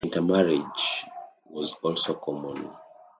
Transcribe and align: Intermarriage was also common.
Intermarriage 0.03 1.05
was 1.51 1.73
also 1.83 2.15
common. 2.15 2.71